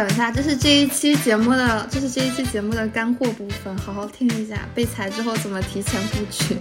[0.00, 4.66] 等一下，这是这一期节目的，这是这一期节目的干货部分，好好听一下。
[4.74, 6.56] 被裁之后怎么提前布局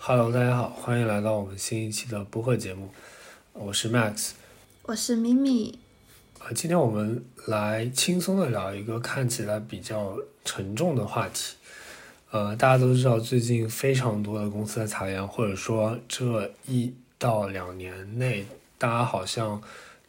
[0.00, 2.90] ？Hello，大家好，欢迎来到我们新一期的播客节目，
[3.52, 4.30] 我是 Max，
[4.82, 5.78] 我是咪咪。
[6.40, 11.54] 啊，今天我们来轻松的聊一个看起来比较沉重的话题。
[12.34, 18.44] 呃，大家都知道，最近非常多的公司在裁员，或者说这一到两年内，
[18.76, 19.62] 大家好像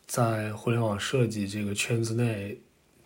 [0.07, 2.57] 在互联网设计这个圈子内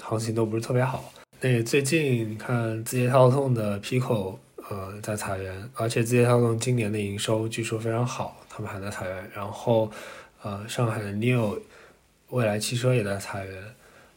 [0.01, 1.11] 行情都不是特别好。
[1.41, 4.37] 那最近你看字节跳动的 Pico，
[4.69, 9.31] 呃，在裁员，而且字节跳动今年的营收据说非常好，他们还在裁员。
[9.35, 9.91] 然后，
[10.43, 11.59] 呃，上海的 Neo，
[12.29, 13.63] 未来汽车也在裁员，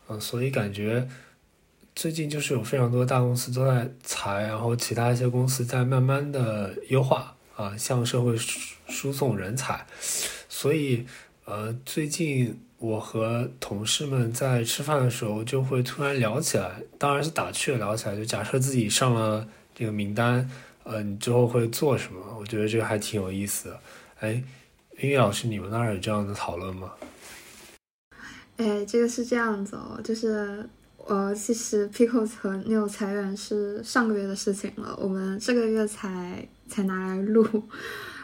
[0.07, 1.09] 嗯，所以感觉。
[1.95, 8.35] 最近就是有非常多大公司都在裁，然后其他一些公司在慢慢的优化啊，向社会
[8.89, 9.87] 输送人才。
[10.49, 11.07] 所以，
[11.45, 18.17] 呃，最近我和同事们在吃饭的时候就会突然聊起来，当然是打趣聊起来。
[18.17, 20.51] 就假设自己上了这个名单，
[20.85, 22.21] 呃，你之后会做什么？
[22.41, 23.81] 我觉得这个还挺有意思的。
[24.21, 24.43] 哎，
[24.99, 26.93] 音乐老师，你们那儿有这样的讨论吗？
[28.57, 30.67] 哎，这个是这样子哦，就是。
[31.07, 37.45] 呃，其实 Pico 和 Neo 裁员是上个月的事情了，我们这个月才才拿来录。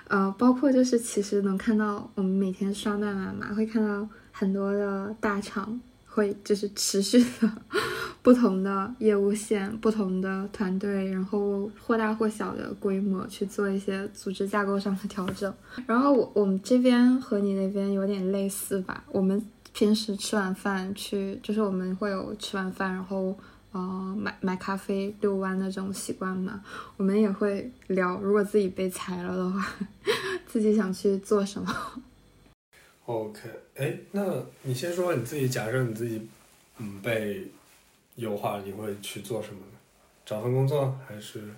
[0.06, 7.52] 呃，包括就是其实能看到，我们每天刷代码嘛，会看到很多的大厂会就是持续的
[8.22, 15.52] 不同的业务线、不同的团队，然后或大或小的规模去做一些组织架构上的调整。
[15.86, 19.44] 然后我我们这边和你那边有点类似吧，我们。
[19.78, 23.38] 平时吃完饭去，就是我们会有吃完饭，然后
[23.70, 26.64] 呃买买咖啡遛弯的这种习惯嘛。
[26.96, 29.64] 我们也会聊，如果自己被裁了的话，
[30.48, 31.72] 自己想去做什么。
[33.04, 36.28] OK，哎，那你先说你自己，假设你自己
[36.78, 37.48] 嗯被
[38.16, 39.78] 优化，你会去做什么呢？
[40.26, 41.54] 找份工作还是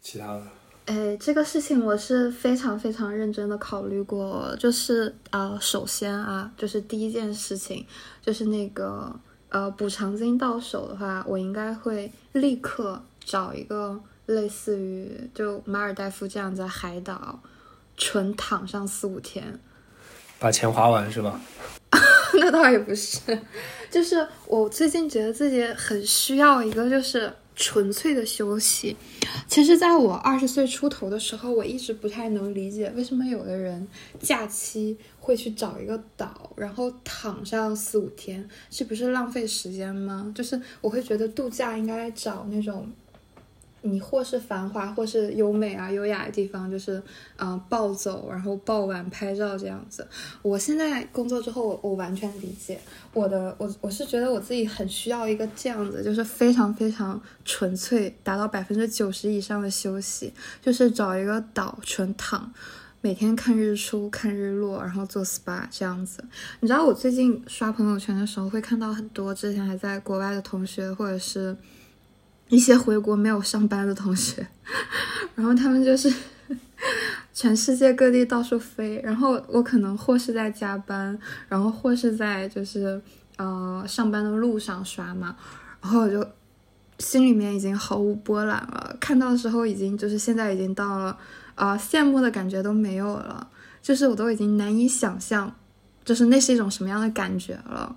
[0.00, 0.46] 其他的？
[0.86, 7.86] 哎，这个事情我是非常非常认真的考虑过，就是呃，首先啊，就是第一件事情，
[8.20, 9.10] 就是那个
[9.48, 17.40] 呃，补偿金到手的话，我应该会立刻找一个类似于就马尔代夫这样在海岛，
[17.96, 19.58] 纯躺上四五天，
[20.38, 21.40] 把钱花完是吧？
[22.38, 23.38] 那倒也不是，
[23.90, 27.32] 就是我最近觉得自己很需要一个就是。
[27.56, 28.96] 纯粹的休息，
[29.46, 33.86] 其实，在我二十岁出头的时候，我一直不太能理解，为什么有的人
[34.20, 40.32] 假期会去找一个岛，然后躺上四五天，这不是浪费时间吗？
[40.34, 42.90] 就是我会觉得度假应该找那种。
[43.86, 47.02] 你或是繁华，或是优美啊、优雅的地方，就是，
[47.36, 50.06] 嗯，暴走，然后傍晚拍照这样子。
[50.40, 52.80] 我现在工作之后，我完全理解
[53.12, 62.50] 我的，我我是觉得我自己很需要一个这样子，就是非常非常纯粹，达到百分之九十以上的休息，就是找一个岛纯躺，
[63.02, 66.24] 每天看日出、看日落，然后做 SPA 这样子。
[66.60, 71.54] 你知道我最近刷朋友圈的时候，会看到很多之前还在国外的同学，或者是。
[72.54, 74.46] 一些回国没有上班的同学，
[75.34, 76.12] 然后他们就是
[77.34, 83.02] 全世界各地到处飞，然后我可能或是在加班，然后或是在就是
[83.38, 85.34] 呃上班的路上刷嘛，
[85.82, 86.24] 然后我就
[87.00, 91.18] 心里面已经毫无波澜了，看到的时候已经就是现在已经到了
[91.56, 93.48] 啊羡慕的感觉都没有了，
[93.82, 95.52] 就是我都已经难以想象。
[96.04, 97.96] 就是那是一种什么样的感觉了？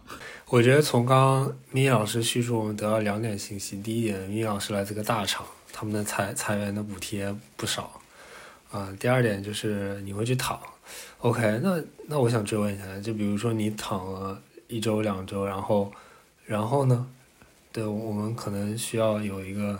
[0.50, 3.81] 我觉得从刚刚米老师叙述，我们得到两点信息。
[3.81, 8.00] 第一点，米老师来自个大厂，他们的裁裁员的补贴不少
[8.72, 8.96] 啊。
[9.00, 10.59] 第二点就是你会去躺。
[11.19, 15.91] OK，那那我想追问一下，就比如说你躺了一周两周，然后
[16.46, 17.07] 然后呢？
[17.73, 19.79] 对我们可能需要有一个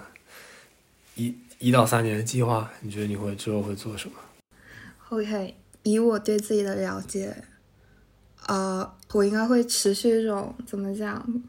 [1.16, 2.69] 一一到三年的计划。
[2.81, 4.16] 你觉得你会之后会做什么
[5.10, 7.36] ？OK，以我对自己的了解。
[8.48, 11.44] 呃，我应该会持续一种怎么讲，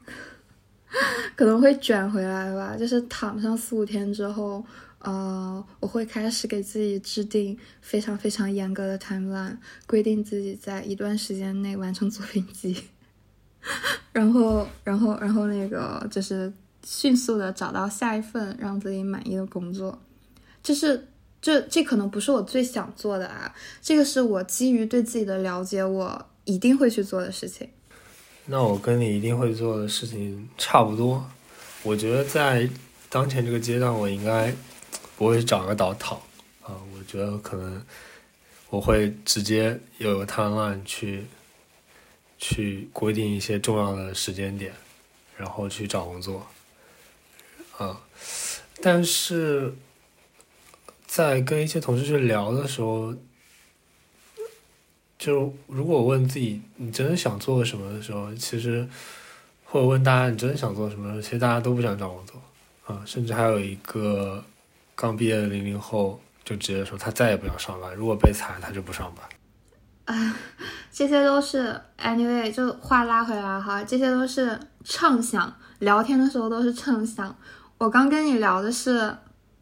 [1.37, 2.77] 可能会卷回来吧。
[2.77, 4.65] 就是躺上四五天之后，
[4.99, 9.57] 呃，我会开始给自己制定非常非常严格的 timeline，
[9.87, 12.77] 规定自己在一段时间内完成作品集，
[14.13, 16.53] 然后，然后，然后那个就是
[16.85, 19.97] 迅速的找到下一份让自己满意的工作。
[20.61, 21.07] 就是
[21.41, 26.27] 这这可能不是我最想做的啊，这个是我基于对自己的了解我。
[26.49, 27.69] 一定会去做的事情，
[28.47, 31.31] 那我跟你一定会做的事情差不多。
[31.83, 32.67] 我觉得在
[33.11, 34.55] 当前这个阶段，我应该
[35.19, 36.17] 不会找个岛躺
[36.63, 36.81] 啊。
[36.95, 37.85] 我觉得可能
[38.71, 41.27] 我会直接有个探案去
[42.39, 44.73] 去规定一些重要的时间点，
[45.37, 46.47] 然后去找工作。
[47.77, 48.01] 啊，
[48.81, 49.75] 但是
[51.07, 53.15] 在跟一些同事去聊的时候，
[55.19, 58.87] 就如果我问自己你真的想做什么的时候，其实
[59.65, 62.41] 或者问大家你真的想做什么，其实大家都不想找工作
[62.87, 64.43] 啊，甚至还有一个
[64.95, 70.17] 刚毕业的零零后就直接说他再也不想上班，如果被裁他就不上班。
[70.17, 70.37] 啊，
[70.91, 77.37] 这些都是 anyway，就话拉回来哈，这些都是畅想，聊天的时候都是畅想。
[77.77, 79.15] 我刚跟你聊的是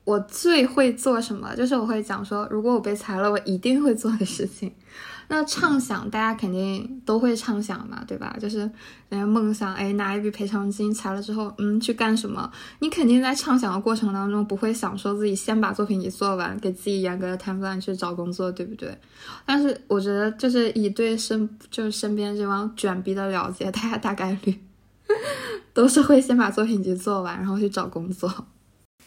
[0.05, 4.73] 我最会做什么，就是我会讲说，如果我被裁了，我一定会做的事情。
[5.29, 8.37] 那畅想，大家肯定都会畅想嘛，对吧？
[8.41, 8.59] 就是
[9.09, 12.51] 人家梦想，哎，拿一笔赔偿金，裁了之后，嗯，去干什么？
[12.79, 18.97] 你肯定在畅想的过程当中，不会想说自己先把作品集做完，给自己严格的 timeline 去找工作，对不对？
[19.45, 24.55] 但是我觉得，就是以对身就是身边这帮卷逼的了解，大家大概率。
[25.73, 28.33] 都是会先把作品集做完，然后去找工作。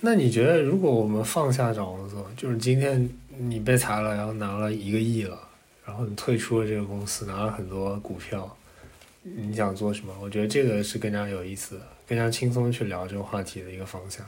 [0.02, 5.38] 那你觉得，如果我们放下找工作，就是今天你被裁了，然后拿了一个亿了，
[5.90, 8.56] 然后你退出了这个公司，拿了很多股票，
[9.24, 10.14] 你想做什么？
[10.22, 14.24] 我觉得这个是更加有意思的、更加轻松去聊这个话题的一个方向。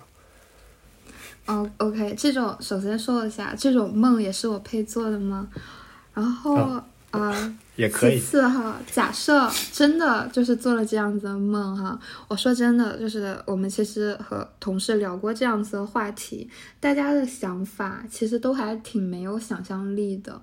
[1.45, 5.47] 哦，OK，这种首先说一下，这种梦也是我配做的吗？
[6.15, 6.81] 然后。
[7.11, 8.17] 啊，也可以。
[8.17, 11.99] 其次哈，假设真的就是做了这样子的梦哈，
[12.29, 16.49] 我说真的，就是我们其实和同事聊过这样子的话题，
[16.79, 20.41] 大家的想法其实都还挺没有想象力的，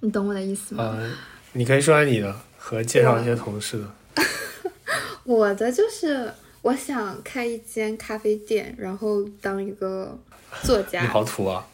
[0.00, 0.96] 你懂我的意思吗？
[0.98, 1.12] 嗯，
[1.52, 4.24] 你可以说下你的，和介绍一些同事的。
[5.24, 6.32] 我的就是
[6.62, 10.18] 我想开一间咖啡店，然后当一个
[10.62, 11.02] 作家。
[11.02, 11.64] 你好土啊！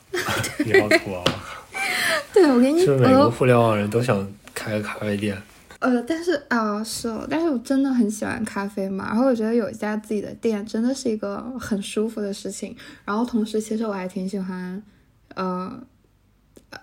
[0.65, 1.25] 你好土啊！
[2.35, 2.85] 对，我给你。
[2.85, 5.41] 是每个互联网人都想开个咖啡店。
[5.79, 9.07] 呃，但是啊，是，但是我真的很喜欢咖啡嘛。
[9.07, 12.75] 然后我觉得有一家自己的店真的是一个很舒服的事情。
[13.05, 14.83] 然后同时，其实我还挺喜欢，
[15.35, 15.79] 呃，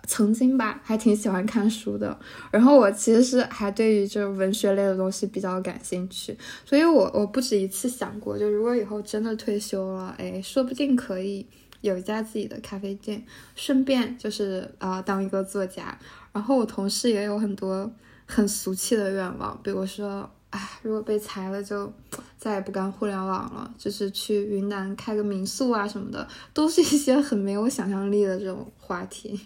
[0.08, 2.18] 曾经吧，还挺喜欢看书的。
[2.52, 6.38] 然后我其实是还对于就是文学类的东西比较感兴趣。
[6.66, 11.46] 所以我我不止一次想过，就如果以后真的退休了，哎，说不定可以。
[11.82, 13.22] 有一家自己的咖啡店，
[13.58, 16.00] 顺便就是啊当一个作家。
[16.32, 17.92] 然后我同事也有很多
[18.26, 21.92] 很俗气的愿望，比如说，哎， 如果被裁了就
[22.38, 29.38] 再也不干互联网了，就是去云南开个民宿啊什么的，都是一些很没有想象力的这种话题。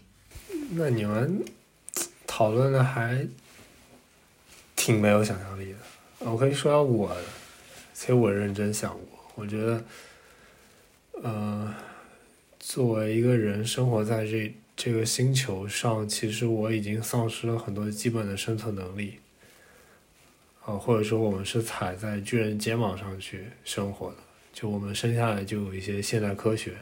[0.71, 1.43] 那你们
[2.25, 3.27] 讨论的还
[4.75, 5.77] 挺没有想象力的。
[6.19, 7.15] 我可以说下我，
[7.93, 9.83] 其实我认真想过，我觉得，
[11.23, 11.75] 呃。
[12.59, 19.19] 作为一个人生活在这这个星球上，其实我已经丧失了很多基本的生存能力，
[20.65, 24.17] 啊，或者说我们是踩在巨人肩膀上去生活的，
[24.51, 26.73] 就我们生下来就有一些现代科学，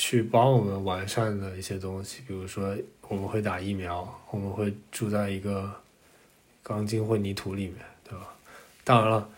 [0.00, 5.70] 去帮我们完善的一些东西，比如说我们会打疫苗，我们会住在一个
[6.62, 8.34] 钢筋混凝土里面，对吧？
[8.82, 9.28] 当然了，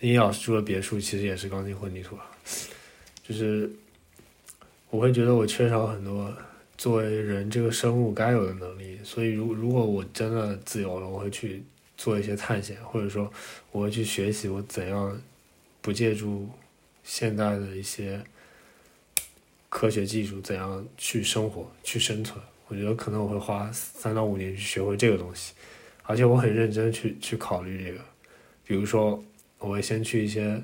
[0.00, 2.30] 殷老师住的别墅其实也是钢筋混凝土啊，
[3.22, 3.70] 就是。
[4.90, 6.30] 我会觉得我缺少很多
[6.76, 11.64] 作为人这个生物该有的能力，所以如如果我真的自由了，我会去
[11.96, 13.32] 做一些探险，或者说
[13.70, 15.18] 我会去学习我怎样
[15.80, 16.46] 不借助
[17.02, 18.22] 现代的一些
[19.72, 22.38] 科学技术，怎样去生活去生存。
[22.68, 25.54] 我觉得可能我会花三到五年去学会这个东西，
[26.02, 27.98] 而且我很认真去去考虑这个。
[28.66, 29.24] 比如说，
[29.56, 30.62] 我会先去一些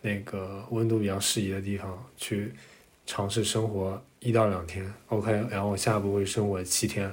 [0.00, 2.52] 那个温度比较适宜的地方去。
[3.04, 7.12] 尝试生活一到两天，OK，然后我下一步会生活七天，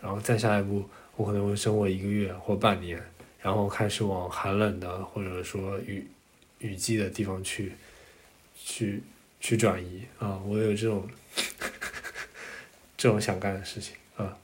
[0.00, 3.02] 然后再下一步我可能会生活一个月或半年，
[3.42, 6.06] 然后开始往寒冷的或者说雨
[6.60, 7.72] 雨季的地方去，
[8.54, 9.02] 去
[9.44, 11.06] 去转移啊，我有这种
[12.96, 14.34] 这种想干的事情啊，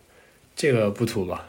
[0.54, 1.42] 这个不土吧？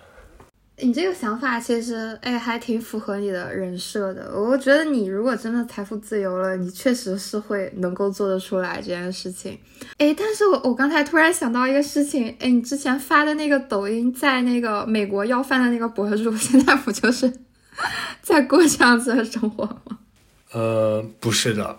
[0.78, 4.32] 你这个想法其实，哎，还挺符合你的人设的。
[4.34, 9.60] 我觉得你如果真的财富自由了，你确实是会能够做得出来这件事情。
[9.98, 17.30] 哎，但是我我刚才突然想到一个事情，哎，你之前发的那个抖音在那个美国要饭的那个博主， 现在不就是
[18.22, 20.00] 在过这样子的生活吗？
[20.54, 21.78] 呃，不是的，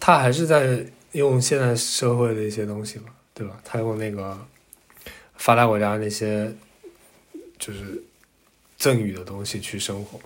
[0.00, 3.60] 他还是在用现在社会的一些东西嘛，对吧？
[3.64, 4.38] 他用那个
[5.34, 6.54] 发达国家那些，
[7.58, 8.02] 就是。
[8.80, 10.18] 赠予的东西去生活。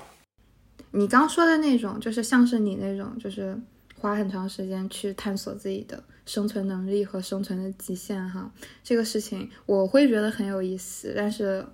[0.93, 3.59] 你刚说的那种，就是像是你那种，就是
[3.99, 8.49] 花很长时间去探索自己的生存能力和生存的极限哈。
[8.85, 11.67] 这个事情我会觉得很有意思，但是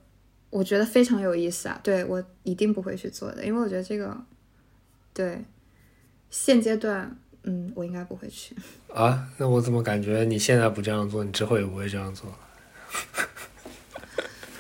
[0.49, 4.17] 我觉得非常有意思啊，对我一定不会去做的，因为我觉得这个
[5.13, 5.45] 对
[6.31, 7.15] 现阶段，
[7.45, 8.55] 嗯，我应该不会去。
[8.95, 12.33] 啊，那我怎么感觉你现在不这样做，你之后也不会这样做？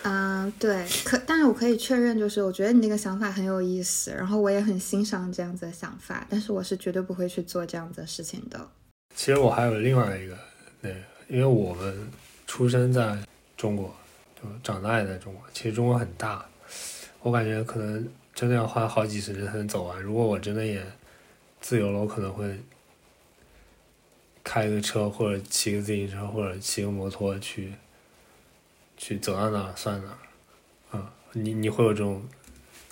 [0.02, 8.66] 嗯， 对，可但是我可以确认，就是我觉得你那个想法很有意思，然后我也很欣赏这样子的想法，但是我是绝对不会去做这样子的事情的。
[9.14, 10.38] 其实我还有另外一个，
[10.80, 12.10] 对，因为我们
[12.46, 13.18] 出生在
[13.56, 13.94] 中国，
[14.36, 16.46] 就长大也在中国，其实中国很大，
[17.20, 20.00] 我感觉可能真的要花好几十年才能走完。
[20.00, 20.82] 如果我真的也
[21.60, 22.58] 自由了，我可能会
[24.44, 27.72] 开个车，或者骑个自行车，或者骑个摩托去。
[29.02, 30.08] 去走到哪儿算哪
[30.92, 32.22] 儿，啊，你你会有这种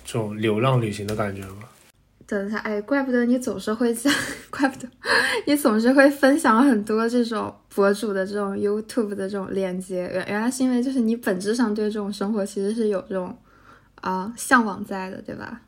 [0.07, 1.65] 这种流浪旅行的感觉吗？
[2.27, 4.11] 等一下，哎，怪不得你总是会讲，
[4.49, 4.89] 怪不得
[5.47, 13.37] 你总是会分享很多这种博主的这种 YouTube 的这种链接，原原来是因为就是你本质上对这种生活其实是有这种
[14.01, 15.61] 啊向往在的，对吧？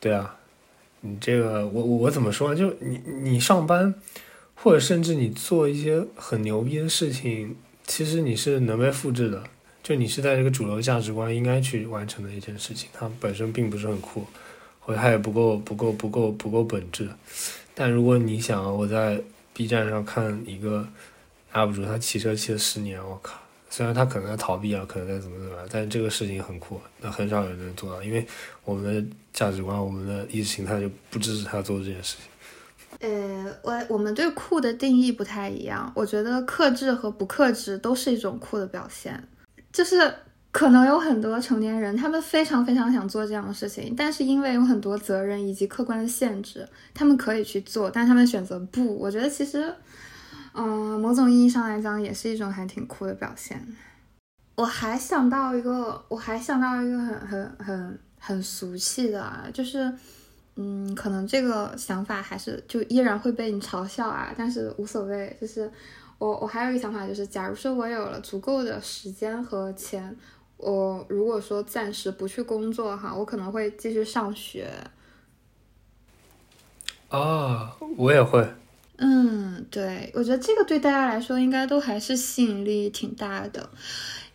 [0.00, 0.36] 对啊，
[1.02, 2.52] 你这个我我怎么说？
[2.52, 3.94] 就你你上班，
[4.56, 7.54] 或者甚至你做一些很牛逼的事情。
[7.88, 9.44] 其实你是能被复制的，
[9.80, 14.26] 就你是在这个主流价值观应该去完成的一件事情，它本身并不是很酷，
[14.80, 17.08] 或者它也不够不够不够不够本质。
[17.76, 19.22] 但如果你想我在
[19.52, 20.84] B 站上看一个
[21.52, 23.38] UP 主，他骑车骑了十年，我靠，
[23.70, 28.26] 虽然他可能在逃避啊，可能在怎么怎么样，但是这个事情很酷，那很少有人能做到，因为
[28.64, 32.26] 我们的价值观、我们的意识形态就不支持他做这件事情。
[33.00, 35.92] 呃，我我们对酷的定义不太一样。
[35.94, 39.22] 我觉得克制和不克制都是一种酷的表现。
[39.70, 40.14] 就是
[40.50, 48.98] 可能有很多成年人，他们非常非常想做这样的事情，但是因为有很多责任以及客观的限制，他们可以去做，但他们选择不。
[48.98, 49.70] 我觉得其实，
[50.54, 53.62] 嗯，某种意义上来讲，也是一种还挺酷的表现。
[54.54, 59.92] 我还想到一个，我还想到一个很很很很俗气的，啊，就是。
[60.58, 65.36] 嗯，可能这个想法还是就依然会被你嘲笑啊，但是无所谓。
[65.38, 65.70] 就是
[66.16, 70.16] 我我还有一个想法，就是假如说我有了足够的时间和钱，
[70.56, 74.70] 我如果说暂时不去工作哈，我可能会继续上学。
[77.10, 78.48] 啊，我也会。
[78.96, 83.68] 嗯，对，我觉得这个对大家来说应该都还是吸引力挺大的，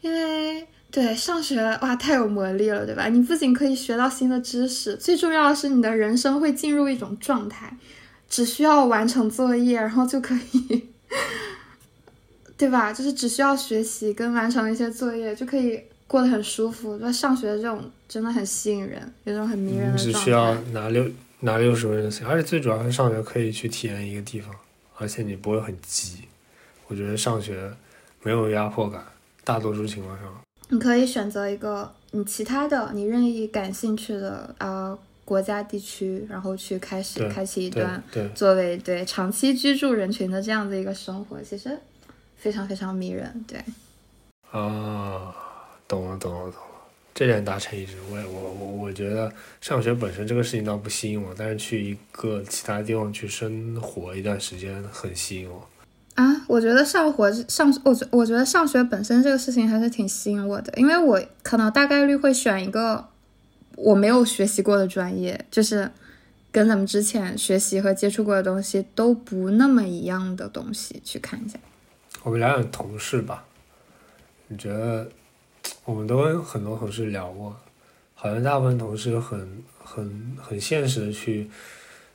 [0.01, 0.67] 因为。
[0.91, 3.07] 对，上学哇，太有魔力了，对吧？
[3.07, 7.77] 你不仅可以学到新的知识，最重要的是你的人生会进入一种状态，
[8.29, 10.89] 只需要完成作业，然后就可以，
[12.57, 12.91] 对吧？
[12.91, 16.97] 就是只需要学习跟完成一些作业，就可以过得很舒服。
[16.99, 20.19] 那上学这种真的很吸引人，有种很迷人的状态。
[20.19, 24.53] 只需要拿六拿六十分就行，而且最主要是上学可以去体验一个地方，
[24.97, 26.25] 而且你不会很急。
[26.87, 27.71] 我觉得上学
[28.23, 29.01] 没有压迫感，
[29.45, 30.25] 大多数情况上。
[30.71, 38.01] 你可以选择一个你其他的你任意感兴趣的呃国家地区，然后去开始开启一段
[38.33, 41.77] 作为对长期居住人群的这样的一个生活，其实
[42.37, 43.43] 非常非常迷人。
[43.45, 43.61] 对
[44.49, 45.35] 啊，
[45.89, 46.53] 懂了懂了懂了，
[47.13, 47.97] 这点达成一致。
[48.09, 55.67] 我我我我觉得上学本身这个事情倒不吸引我，但是去一个其他地方去生活一段时间很吸引我。
[56.15, 63.07] 啊，我觉得上火上，我觉我觉得上学本身这个事情还是挺吸引我的，因为我可能大概率会选一个
[63.77, 65.89] 我没有学习过的专业，就是
[66.51, 71.57] 跟咱们之前学习和接触过的东西都不那么一样的东西去看一下。
[72.23, 73.45] 我们聊聊同事吧，
[74.49, 75.09] 你觉得
[75.85, 77.55] 我们都跟很多同事聊过，
[78.13, 81.49] 好像大部分同事很很很现实的去。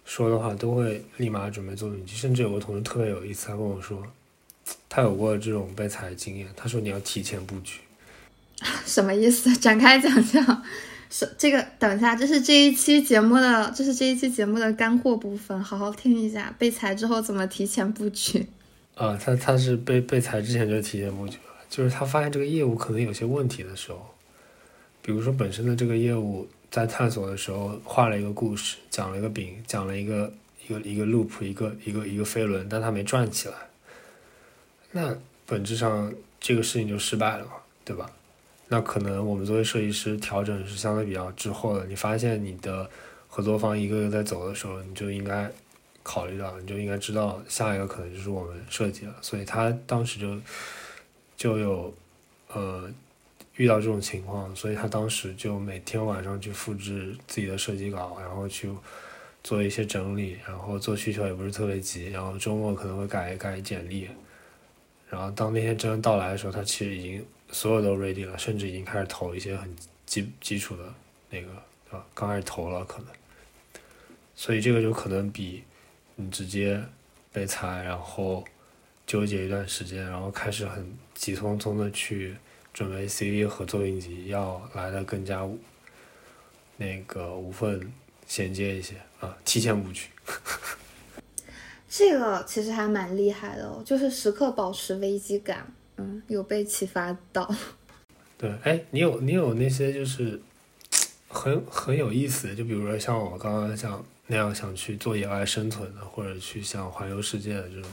[0.06, 4.00] 说的话都会立马准备做笔记，甚至有个同事特别有意思，他跟我说，
[4.88, 6.46] 他有过这种被裁的经验。
[6.56, 7.80] 他说你要提前布局，
[8.86, 9.54] 什么意思？
[9.56, 10.62] 展开讲讲。
[11.10, 16.54] 是这个，等一下，这是这一期节目的，这是这一期节目的干货部分，好好听一下。
[16.58, 18.46] 被裁之后怎么提前布局？
[18.94, 24.04] 啊， 他他是被被裁之前就提前布局了，就是他发现这个业务可能有些问题的时候，
[25.02, 26.46] 比如说本身的这个业务。
[26.70, 30.32] 在探索的时候画了一个故事，讲了一个饼，讲了一个
[30.66, 33.54] 一个一个 loop，一个一个一个飞轮，但它没转起来。
[34.90, 37.52] 那本质上这个事情就失败了嘛，
[37.84, 38.10] 对吧？
[38.68, 41.86] 那可能我们作为设计师调整是相对比较滞后的。
[41.86, 42.90] 你发现你的
[43.28, 45.50] 合作方一个个在走的时候，你就应该
[46.02, 49.14] 考虑到，你就应该知道下一个可能就是我们设计了。
[49.22, 50.38] 所以他当时就
[51.36, 51.94] 就有
[52.52, 52.90] 呃。
[53.56, 58.68] 遇到这种情况，所以他当时就每天晚上去复制自己的设计稿，然后去
[59.42, 64.08] 做一些整理，然后做需求也不是特别急，然后周末可能会改一改简历，
[65.08, 70.82] 然后当那天真的到来的时候，他其实已经所有都 ready 了，甚至已经开始投一些很基基础的
[71.30, 71.46] 那个，
[71.88, 72.04] 对吧？
[72.12, 73.06] 刚开始投了可能，
[74.34, 75.62] 所以这个就可能比
[76.16, 76.82] 你直接
[77.32, 78.44] 被裁，然后
[79.06, 82.34] 纠结一段时间，然后开始很急匆匆的去
[82.76, 85.48] 准备 CV 和作品集要来的更加
[86.76, 87.90] 那个无缝
[88.26, 90.10] 衔接一些啊，提前布局。
[91.88, 95.66] 这个其实还蛮厉害的哦，就是时刻保持危机感，
[95.96, 97.50] 嗯，有被启发到。
[98.36, 100.38] 对，哎，你有你有那些就是
[101.28, 107.90] 很很有意思的，就比如说像我刚刚想那样想去做野外生存的，或者去想环游世界的这种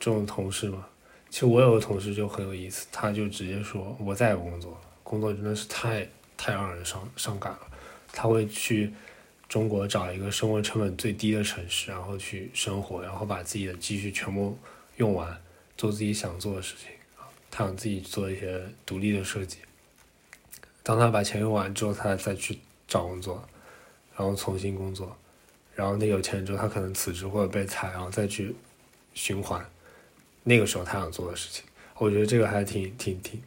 [0.00, 0.86] 这种同事吗？
[1.36, 7.60] 其实我有个同事就很有意思，他就直接说我再也不工作了，工作真的是太太让人伤伤感了。
[8.10, 8.90] 他会去
[9.46, 14.56] 中国找一个生活成本最低的城市，然后去生活，然后把自己的积蓄全部
[14.96, 15.38] 用完，
[15.76, 16.88] 做自己想做的事情
[17.18, 17.28] 啊。
[17.50, 19.58] 他想自己做一些独立的设计。
[20.82, 23.46] 当他把钱用完之后，他再去找工作，
[24.16, 25.14] 然后重新工作，
[25.74, 28.56] 然后那有钱之后，他可能辞职或者被裁，然后再去
[29.12, 29.62] 循环。
[30.48, 31.64] 那个时候他想做的事情，
[31.98, 33.42] 我觉得这个还挺挺挺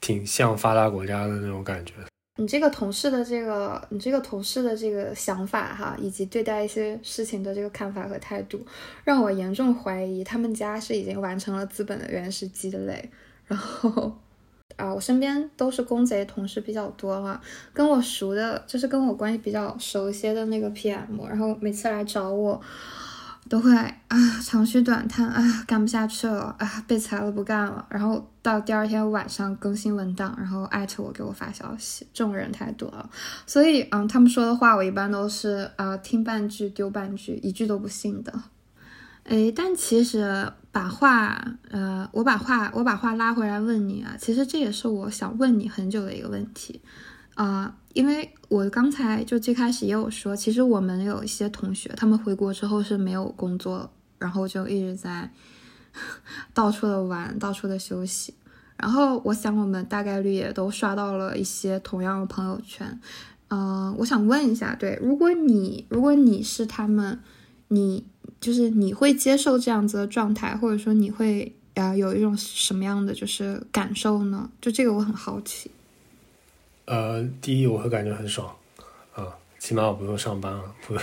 [0.00, 1.92] 挺像发达国家的那种感觉。
[2.38, 8.64] 你这个同事的这个，你这个同事的这个想法哈，以及对待一些事情的这个看法和态度，
[9.02, 13.10] 让我严重怀疑他们家是已经完成了资本的原始积累。
[13.46, 14.16] 然后
[14.76, 17.40] 啊，我身边都是公贼同事比较多哈，
[17.72, 22.60] 跟我熟的，就是跟我关系比较熟一些的那个 PM，然后每次来找我。
[23.48, 23.74] 都会
[24.08, 33.08] 啊，长吁短叹啊，干不下去了啊，被裁了不干了，然后到第二天晚上更新文档，然后艾特我给我发消息，这种人太多了，
[33.46, 38.32] 所以嗯，他们说的话我一般都是啊听半句丢半句，一句都不信的。
[39.24, 46.80] 哎，但其实把话呃，我把话我把话拉回来问你啊，其实这也是我想问你很久的一个问题。
[47.36, 55.30] 啊，因为我刚才就最开始也有说，其实我们有一些同学，他们回国之后是没有工作，然后就一直在
[56.54, 58.34] 到处的玩，到处的休息。
[58.78, 62.98] 然后我想，我们大概率也都刷到了一些同样的朋友圈。
[63.48, 67.20] 嗯，我想问一下，对，如果你如果你是他们，
[67.68, 68.06] 你
[68.40, 74.50] 就是你会接受这样子的状态，或者说你会啊有一种什么样的就是感受呢？
[74.60, 75.70] 就这个我很好奇。
[76.86, 78.56] 呃，第一我会感觉很爽，
[79.14, 80.94] 啊，起码我不用上班了，不。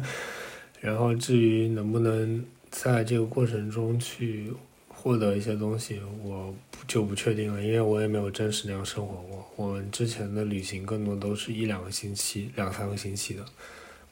[0.80, 4.52] 然后至于能不能在这个过程中去
[4.88, 6.52] 获得一些东西，我
[6.88, 9.46] 就不确定了，因为我也没有真实那样生活过。
[9.54, 13.44] 我们之前的旅行更多都是一两个星期、两三个星期的，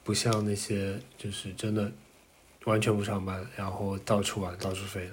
[0.03, 1.91] 不像那些就是真的
[2.65, 5.11] 完全不上班，然后到处玩、到处飞的，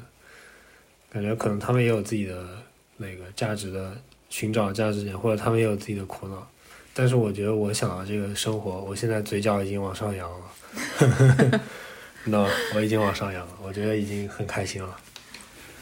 [1.11, 2.47] 感觉可能他们也有自己的
[2.99, 3.97] 那个价值的。
[4.29, 6.47] 寻找价值点，或者他们也有自己的苦恼，
[6.95, 11.61] 但是我觉得我想到这个生活，我现在嘴角已经往上扬了，
[12.25, 14.97] 那我已经往上扬了，我觉得已经很开心了。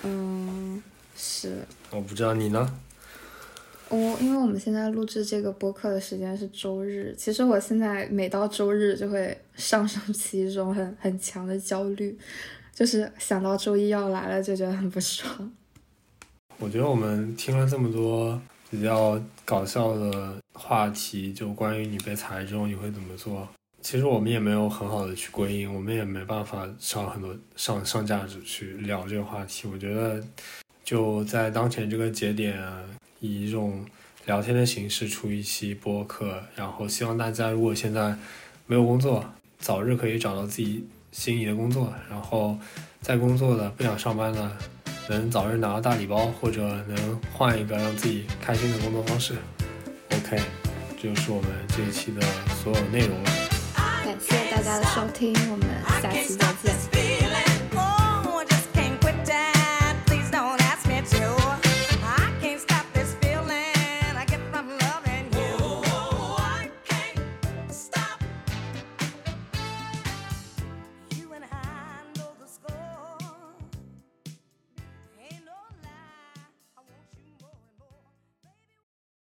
[0.03, 0.83] 嗯，
[1.17, 1.59] 是。
[1.91, 2.79] 我不知道你呢？
[3.89, 12.19] 我因为我们现在录制这个播客的时间是周日，其实我现在每到周日就会上升起一种很很强的焦虑，
[12.75, 15.53] 就是想到周一要来了就觉得很不爽。
[16.59, 18.41] 我觉得我们听了这么多
[18.71, 23.47] 比较搞笑的话题，就关于你被裁之后你会怎么做？
[23.83, 29.69] 其实我们也没有很好的去归因，我们也没办法上很多上上价值去聊这个话题。
[29.71, 30.21] 我觉得
[30.83, 32.59] 就在当前这个节点，
[33.21, 33.85] 以一种
[34.25, 38.17] 聊天的形式出一期播客，然后希望大家如果现在
[38.67, 39.25] 没有工作，
[39.59, 42.59] 早日可以找到自己心仪的工作，然后
[43.03, 44.57] 在工作的不想上班的。
[45.09, 49.35] 能早日拿到大礼包，或者能换一个让自己开心的工作方式。
[50.11, 50.41] OK，
[51.01, 52.21] 这就是我们这一期的
[52.63, 53.31] 所有内容了。
[54.05, 55.67] 感谢大家的收听，我们
[56.03, 57.26] 下期再见。